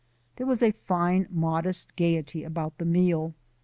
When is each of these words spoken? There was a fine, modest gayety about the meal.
There 0.37 0.47
was 0.47 0.63
a 0.63 0.71
fine, 0.71 1.27
modest 1.29 1.95
gayety 1.95 2.43
about 2.43 2.79
the 2.79 2.85
meal. 2.85 3.35